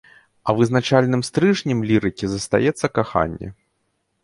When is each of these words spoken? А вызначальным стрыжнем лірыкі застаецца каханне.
А 0.47 0.53
вызначальным 0.59 1.21
стрыжнем 1.27 1.79
лірыкі 1.91 2.25
застаецца 2.33 2.93
каханне. 2.99 3.55